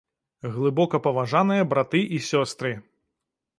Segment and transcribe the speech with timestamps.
[0.53, 2.75] Глыбокапаважаныя браты і сёстры!